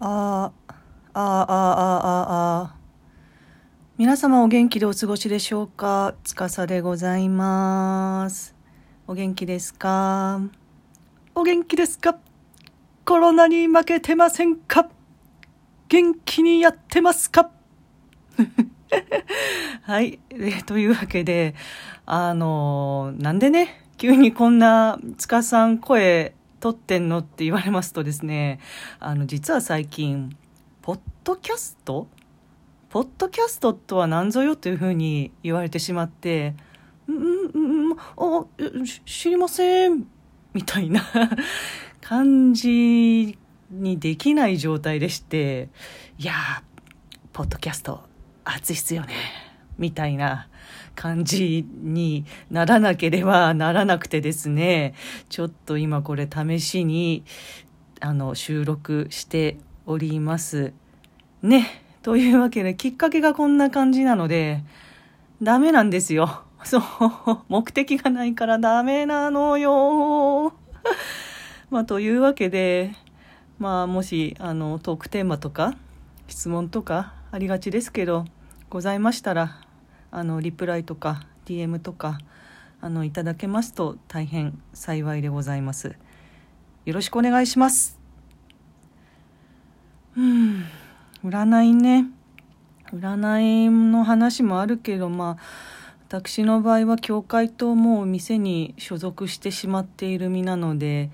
[0.00, 0.74] あー、あー、
[1.14, 2.74] あー、あー、あー、あ。
[3.96, 6.14] 皆様お元気でお過ごしでしょうか？
[6.22, 8.54] つかさでございます。
[9.08, 10.40] お元気ですか？
[11.34, 12.16] お元気ですか？
[13.04, 14.88] コロナに負けてませんか？
[15.88, 17.50] 元気にやってますか？
[19.82, 20.20] はい。
[20.30, 21.56] えというわけで、
[22.06, 28.60] あのなんでね、急にこんな、つかさん声撮ってんのって言われますとですね、
[28.98, 30.36] あの、実は最近、
[30.82, 32.08] ポッドキャスト？
[32.90, 36.54] ポッドキャストとは何ぞよというふうに言われてしまって、
[37.06, 38.46] うん、うん、うん、あ、
[39.04, 40.06] 知りません、
[40.54, 41.02] みたいな
[42.00, 43.38] 感じ
[43.70, 45.68] にできない状態でして、
[46.18, 46.62] いやー、
[47.32, 48.02] ポッドキャスト、
[48.44, 49.14] 熱いっすよね、
[49.78, 50.48] みたいな
[50.94, 54.94] 感じにならなければならなくてですね、
[55.28, 57.24] ちょっと今これ試しに、
[58.00, 60.72] あの、収録しております。
[61.42, 61.82] ね。
[62.02, 64.62] というわけで、きっかけがこんな感じなので、
[65.42, 66.42] ダメなんですよ。
[66.64, 66.82] そう。
[67.48, 70.52] 目的がないからダメなのよ。
[71.70, 72.92] まあ、というわけで、
[73.58, 75.74] まあ、もし、あの、トークテーマとか、
[76.28, 78.24] 質問とか、ありがちですけど、
[78.70, 79.67] ございましたら、
[80.10, 82.18] あの、リプライとか、DM とか、
[82.80, 85.96] あの、いただけますと大変幸いでございます。
[86.84, 87.98] よろしくお願いします。
[90.16, 90.64] うん。
[91.24, 92.06] 占いね
[92.92, 95.42] 占いの話もあるけどまあ
[96.08, 101.10] 私の場合は教会ともう店に所属してしまっている身なので、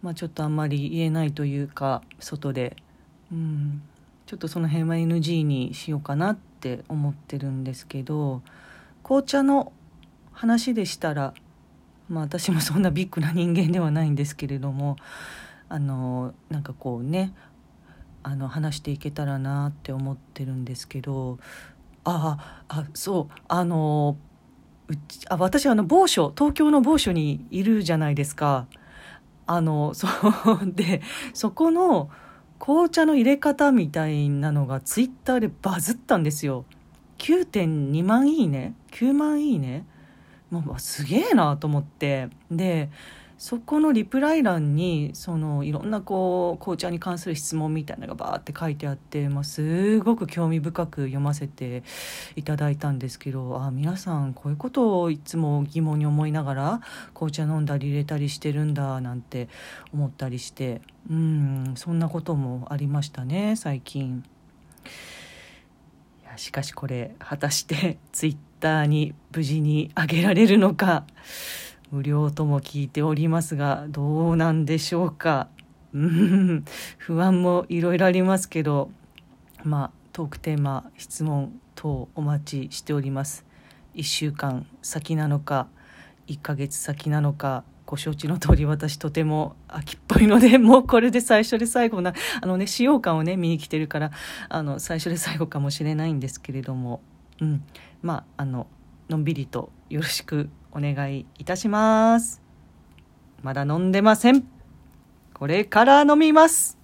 [0.00, 2.76] まあ、ちょっとあんまり言えないというか外で、
[3.30, 3.82] うん、
[4.24, 6.38] ちょっとその辺は NG にしようかなっ
[6.72, 8.40] って思ってるんですけど
[9.02, 9.70] 紅茶の
[10.32, 11.34] 話でしたら、
[12.08, 14.96] まあ、私もそんなビッグな人間ではないんですけれども
[15.68, 17.34] あのなんかこうね
[18.22, 21.38] あの話していけたらなって思ってるんですけど
[22.04, 24.16] ああそうあの
[24.88, 28.66] うちあ私あの某所東京の某所にいるじゃないですか。
[29.46, 31.02] あのそうで
[31.34, 32.08] そこの
[32.64, 36.64] 紅茶の入れ方みたいなのがツイッターでバズったんですよ。
[37.18, 38.74] 9.2万いいね。
[38.92, 39.84] 9万いいね。
[40.50, 42.30] もうすげえなと思って。
[42.50, 42.88] で
[43.36, 51.82] そこのリプライ欄にそのいろんなこう紅茶に関する質問みたいなのがバーって書いてあって、まあ、すごく興味深く読ませて
[52.36, 56.80] いただいたんですけどあ皆さんこういうことをいつも疑問に思いながら
[57.12, 59.48] 紅茶飲んだり入れたりしてるんだなんて
[59.92, 60.80] 思ったりして
[61.10, 64.24] うんそんなこともありましたね最近。
[66.22, 71.04] いやしかしこれ果たしてツイッターに無事に上げられるのか
[71.94, 75.46] 無料とも聞いておりますがどうなんでしょうか。
[75.92, 76.64] うん。
[76.98, 78.90] 不安もいろいろありますけど
[79.62, 83.46] まあトークテーマ質問等お待ちしております。
[83.94, 85.68] 1週間先なのか
[86.26, 92.12] 1ヶ月先なのかご承知の通り私とても秋っぽいので もうこれで最初で最後な
[92.42, 94.10] あのね使用感をね見に来てるから
[94.48, 97.02] あの最初で最後かもしれないんですけれども。
[97.40, 97.62] うん。
[98.02, 98.66] まああの
[99.08, 102.42] のんびりとよろしくお願いいたします。
[103.42, 104.44] まだ飲んでません。
[105.32, 106.76] これから飲みます。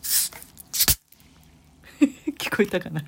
[2.38, 3.02] 聞こえたかな？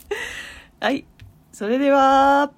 [0.80, 1.04] はい。
[1.52, 2.52] それでは。